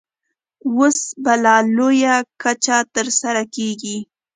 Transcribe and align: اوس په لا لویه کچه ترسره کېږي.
اوس 0.71 0.97
په 1.23 1.33
لا 1.43 1.55
لویه 1.77 2.15
کچه 2.41 2.77
ترسره 2.95 3.43
کېږي. 3.55 3.97